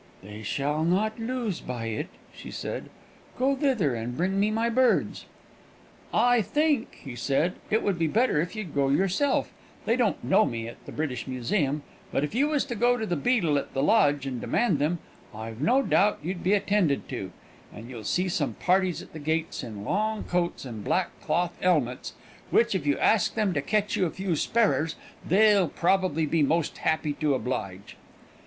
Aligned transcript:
"They 0.23 0.41
shall 0.41 0.83
not 0.83 1.19
lose 1.19 1.61
by 1.61 1.85
it," 1.85 2.07
she 2.33 2.49
said. 2.49 2.89
"Go 3.37 3.55
thither, 3.55 3.93
and 3.93 4.17
bring 4.17 4.39
me 4.39 4.49
my 4.49 4.67
birds." 4.67 5.27
"I 6.11 6.41
think," 6.41 6.95
he 7.03 7.15
said, 7.15 7.53
"it 7.69 7.83
would 7.83 7.99
be 7.99 8.07
better 8.07 8.41
if 8.41 8.55
you'd 8.55 8.73
go 8.73 8.89
yourself; 8.89 9.51
they 9.85 9.95
don't 9.95 10.23
know 10.23 10.43
me 10.43 10.67
at 10.67 10.83
the 10.87 10.91
British 10.91 11.27
Museum. 11.27 11.83
But 12.11 12.23
if 12.23 12.33
you 12.33 12.47
was 12.47 12.65
to 12.65 12.75
go 12.75 12.97
to 12.97 13.05
the 13.05 13.15
beadle 13.15 13.59
at 13.59 13.75
the 13.75 13.83
lodge 13.83 14.25
and 14.25 14.41
demand 14.41 14.79
them, 14.79 14.97
I've 15.35 15.61
no 15.61 15.83
doubt 15.83 16.17
you'd 16.23 16.41
be 16.41 16.53
attended 16.53 17.07
to; 17.09 17.31
and 17.71 17.87
you'll 17.87 18.03
see 18.03 18.27
some 18.27 18.55
parties 18.55 19.03
at 19.03 19.13
the 19.13 19.19
gates 19.19 19.63
in 19.63 19.85
long 19.85 20.23
coats 20.23 20.65
and 20.65 20.83
black 20.83 21.11
cloth 21.21 21.55
'elmets, 21.61 22.13
which 22.49 22.73
if 22.73 22.87
you 22.87 22.97
ask 22.97 23.35
them 23.35 23.53
to 23.53 23.61
ketch 23.61 23.95
you 23.95 24.07
a 24.07 24.09
few 24.09 24.35
sparrers, 24.35 24.95
they'll 25.23 25.67
probably 25.69 26.25
be 26.25 26.41
most 26.41 26.79
happy 26.79 27.13
to 27.13 27.35
oblige." 27.35 27.97